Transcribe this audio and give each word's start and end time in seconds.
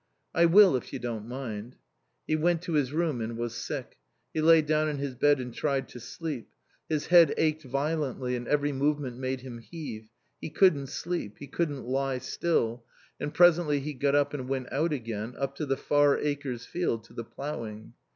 "I 0.33 0.45
will 0.47 0.75
if 0.75 0.91
you 0.93 0.97
don't 0.97 1.27
mind." 1.27 1.75
He 2.25 2.35
went 2.35 2.63
to 2.63 2.73
his 2.73 2.91
room 2.91 3.21
and 3.21 3.37
was 3.37 3.53
sick. 3.53 3.99
He 4.33 4.41
lay 4.41 4.63
down 4.63 4.87
on 4.87 4.97
his 4.97 5.13
bed 5.13 5.39
and 5.39 5.53
tried 5.53 5.87
to 5.89 5.99
sleep. 5.99 6.49
His 6.89 7.05
head 7.05 7.35
ached 7.37 7.61
violently 7.65 8.35
and 8.35 8.47
every 8.47 8.71
movement 8.71 9.19
made 9.19 9.41
him 9.41 9.59
heave; 9.59 10.09
he 10.41 10.49
couldn't 10.49 10.87
sleep; 10.87 11.35
he 11.37 11.45
couldn't 11.45 11.83
lie 11.85 12.17
still; 12.17 12.83
and 13.19 13.31
presently 13.31 13.79
he 13.79 13.93
got 13.93 14.15
up 14.15 14.33
and 14.33 14.49
went 14.49 14.71
out 14.73 14.91
again, 14.91 15.35
up 15.37 15.53
to 15.57 15.67
the 15.67 15.77
Far 15.77 16.17
Acres 16.17 16.65
field 16.65 17.03
to 17.03 17.13
the 17.13 17.23
ploughing. 17.23 17.93